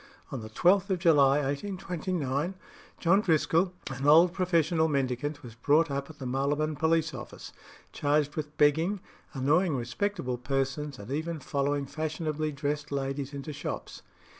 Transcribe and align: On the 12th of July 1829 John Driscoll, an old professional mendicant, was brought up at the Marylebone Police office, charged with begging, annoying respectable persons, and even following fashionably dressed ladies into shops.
On 0.31 0.41
the 0.41 0.49
12th 0.49 0.89
of 0.89 0.97
July 0.97 1.43
1829 1.43 2.55
John 2.99 3.21
Driscoll, 3.21 3.71
an 3.91 4.07
old 4.07 4.33
professional 4.33 4.87
mendicant, 4.87 5.43
was 5.43 5.53
brought 5.53 5.91
up 5.91 6.09
at 6.09 6.17
the 6.17 6.25
Marylebone 6.25 6.75
Police 6.75 7.13
office, 7.13 7.53
charged 7.93 8.35
with 8.35 8.57
begging, 8.57 8.99
annoying 9.35 9.75
respectable 9.75 10.39
persons, 10.39 10.97
and 10.97 11.11
even 11.11 11.39
following 11.39 11.85
fashionably 11.85 12.51
dressed 12.51 12.91
ladies 12.91 13.31
into 13.31 13.53
shops. 13.53 14.01